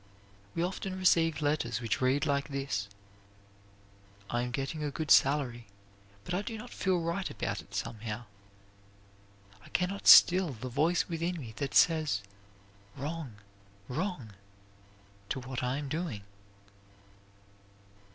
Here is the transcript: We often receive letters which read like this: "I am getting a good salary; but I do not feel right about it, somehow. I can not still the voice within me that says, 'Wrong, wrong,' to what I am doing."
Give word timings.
We 0.55 0.63
often 0.63 0.97
receive 0.97 1.43
letters 1.43 1.79
which 1.79 2.01
read 2.01 2.25
like 2.25 2.47
this: 2.47 2.87
"I 4.31 4.41
am 4.41 4.49
getting 4.49 4.83
a 4.83 4.89
good 4.89 5.11
salary; 5.11 5.67
but 6.25 6.33
I 6.33 6.41
do 6.41 6.57
not 6.57 6.71
feel 6.71 6.99
right 6.99 7.29
about 7.29 7.61
it, 7.61 7.75
somehow. 7.75 8.23
I 9.63 9.69
can 9.69 9.89
not 9.89 10.07
still 10.07 10.53
the 10.53 10.69
voice 10.69 11.07
within 11.07 11.39
me 11.39 11.53
that 11.57 11.75
says, 11.75 12.21
'Wrong, 12.97 13.35
wrong,' 13.87 14.33
to 15.29 15.39
what 15.39 15.61
I 15.61 15.77
am 15.77 15.87
doing." 15.87 16.23